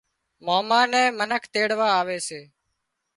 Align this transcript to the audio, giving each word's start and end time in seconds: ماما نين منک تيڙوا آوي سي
ماما 0.45 0.79
نين 0.91 1.05
منک 1.17 1.43
تيڙوا 1.53 1.87
آوي 2.01 2.17
سي 2.27 2.41